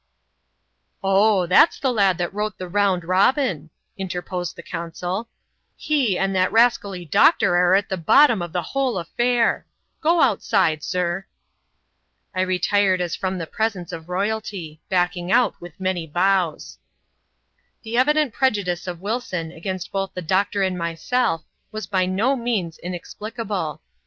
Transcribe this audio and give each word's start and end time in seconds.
Oh, 1.03 1.45
that's 1.45 1.77
the 1.79 1.91
lad 1.93 2.17
that 2.17 2.33
wrote 2.33 2.57
the 2.57 2.67
Round 2.67 3.03
Robin," 3.03 3.69
interposed 3.99 4.55
the 4.55 4.63
ooasuL 4.63 5.25
^ 5.25 5.25
He 5.77 6.17
and 6.17 6.35
that 6.35 6.51
rascally 6.51 7.05
doctor 7.05 7.55
are 7.55 7.75
at 7.75 7.87
the 7.87 7.97
bottom 7.97 8.41
of 8.41 8.51
the 8.51 8.63
wiiole 8.63 9.05
afiair— 9.05 9.65
go 10.01 10.19
outside, 10.23 10.81
sir." 10.81 11.27
I 12.33 12.45
ledzed 12.45 12.99
as 12.99 13.15
from 13.15 13.37
the 13.37 13.45
presence 13.45 13.91
of 13.91 14.09
royalty; 14.09 14.81
backing 14.89 15.31
out 15.31 15.61
with 15.61 15.79
many 15.79 16.07
bows. 16.07 16.79
The 17.83 17.93
evid^it 17.93 18.33
prejudice 18.33 18.87
of 18.87 19.01
Wilson 19.01 19.51
against 19.51 19.91
both 19.91 20.15
the 20.15 20.23
doctor 20.23 20.63
and 20.63 20.77
jHiyBel^ 20.77 21.43
was 21.71 21.85
by 21.85 22.07
no 22.07 22.35
means 22.35 22.79
inexplicable. 22.79 23.83